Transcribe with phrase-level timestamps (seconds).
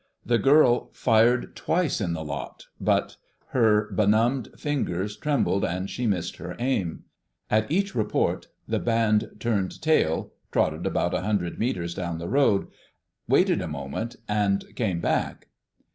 [0.25, 3.17] The girl fired twice in the lot, but
[3.49, 7.03] her benumbed fingers trembled and she missed her aim.
[7.51, 12.69] At each report the band turned tail, trotted about a hundred metres down the road,
[13.27, 15.49] waited a moment and came back.